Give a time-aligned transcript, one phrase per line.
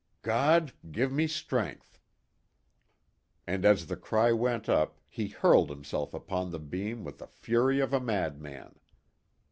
[0.23, 1.99] "God, give me strength!"
[3.45, 7.79] And as the cry went up he hurled himself upon the beam with the fury
[7.81, 8.79] of a madman.